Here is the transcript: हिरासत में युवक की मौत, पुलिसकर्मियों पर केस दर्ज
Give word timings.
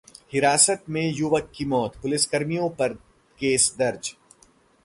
हिरासत 0.33 0.83
में 0.89 1.11
युवक 1.11 1.51
की 1.55 1.65
मौत, 1.65 1.95
पुलिसकर्मियों 2.01 2.69
पर 2.69 2.93
केस 3.39 3.73
दर्ज 3.79 4.15